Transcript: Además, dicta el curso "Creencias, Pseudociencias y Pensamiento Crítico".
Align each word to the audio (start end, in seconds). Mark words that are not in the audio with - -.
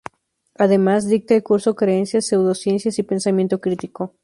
Además, 0.55 1.07
dicta 1.07 1.35
el 1.35 1.43
curso 1.43 1.75
"Creencias, 1.75 2.25
Pseudociencias 2.25 2.97
y 2.97 3.03
Pensamiento 3.03 3.61
Crítico". 3.61 4.15